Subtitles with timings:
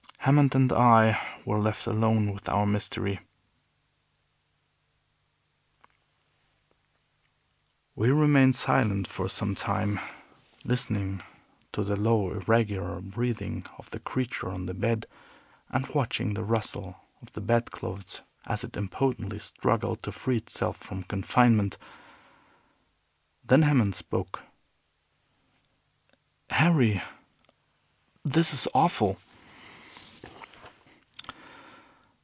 [0.25, 3.21] Hammond and I were left alone with our Mystery.
[7.95, 9.99] We remained silent for some time,
[10.63, 11.23] listening
[11.71, 15.07] to the low, irregular breathing of the creature on the bed,
[15.69, 21.01] and watching the rustle of the bedclothes as it impotently struggled to free itself from
[21.01, 21.79] confinement.
[23.43, 24.43] Then Hammond spoke.
[26.51, 27.01] "Harry,
[28.23, 29.17] this is awful."